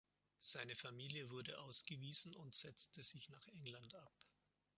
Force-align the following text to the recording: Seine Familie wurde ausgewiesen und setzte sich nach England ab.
Seine 0.39 0.75
Familie 0.75 1.29
wurde 1.29 1.59
ausgewiesen 1.59 2.33
und 2.35 2.55
setzte 2.55 3.03
sich 3.03 3.29
nach 3.29 3.45
England 3.45 3.93
ab. 3.93 4.11